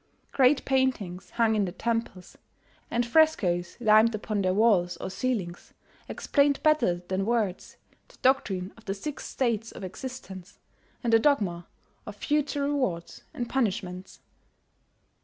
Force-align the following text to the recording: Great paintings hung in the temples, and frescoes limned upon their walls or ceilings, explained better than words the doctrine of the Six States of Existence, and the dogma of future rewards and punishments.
Great 0.31 0.65
paintings 0.65 1.29
hung 1.35 1.55
in 1.55 1.65
the 1.65 1.71
temples, 1.71 2.35
and 2.89 3.05
frescoes 3.05 3.77
limned 3.79 4.15
upon 4.15 4.41
their 4.41 4.51
walls 4.51 4.97
or 4.97 5.11
ceilings, 5.11 5.75
explained 6.09 6.59
better 6.63 7.03
than 7.07 7.23
words 7.23 7.77
the 8.07 8.17
doctrine 8.23 8.73
of 8.75 8.85
the 8.85 8.95
Six 8.95 9.27
States 9.27 9.71
of 9.71 9.83
Existence, 9.83 10.57
and 11.03 11.13
the 11.13 11.19
dogma 11.19 11.67
of 12.07 12.15
future 12.15 12.63
rewards 12.63 13.21
and 13.31 13.47
punishments. 13.47 14.21